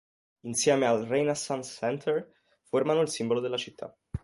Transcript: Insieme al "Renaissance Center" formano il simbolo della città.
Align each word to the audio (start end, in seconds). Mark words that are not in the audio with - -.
Insieme 0.41 0.87
al 0.87 1.05
"Renaissance 1.05 1.77
Center" 1.77 2.27
formano 2.63 3.01
il 3.01 3.07
simbolo 3.09 3.39
della 3.39 3.55
città. 3.57 3.95